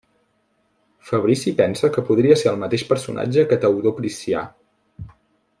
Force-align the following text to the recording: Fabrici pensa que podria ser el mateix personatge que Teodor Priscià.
Fabrici 1.09 1.53
pensa 1.59 1.91
que 1.97 2.05
podria 2.09 2.39
ser 2.43 2.49
el 2.53 2.59
mateix 2.65 2.87
personatge 2.95 3.47
que 3.53 3.63
Teodor 3.67 3.97
Priscià. 4.01 4.47